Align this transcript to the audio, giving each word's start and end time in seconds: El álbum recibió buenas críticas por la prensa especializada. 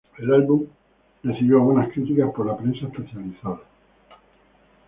El 0.17 0.33
álbum 0.33 0.65
recibió 1.21 1.59
buenas 1.59 1.89
críticas 1.93 2.31
por 2.33 2.47
la 2.47 2.57
prensa 2.57 2.87
especializada. 2.87 3.59